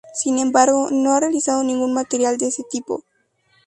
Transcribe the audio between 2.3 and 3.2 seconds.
de ese tipo.